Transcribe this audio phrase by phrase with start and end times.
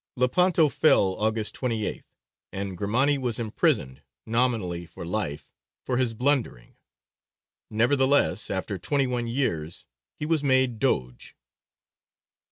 [0.15, 2.05] Lepanto fell, August 28th;
[2.51, 5.53] and Grimani was imprisoned, nominally for life,
[5.85, 6.75] for his blundering:
[7.69, 9.85] nevertheless, after twenty one years
[10.15, 11.35] he was made Doge.